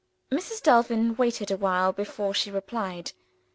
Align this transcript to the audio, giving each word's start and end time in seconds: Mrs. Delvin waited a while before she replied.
Mrs. 0.31 0.63
Delvin 0.63 1.15
waited 1.15 1.51
a 1.51 1.57
while 1.57 1.93
before 1.93 2.33
she 2.33 2.49
replied. 2.49 3.11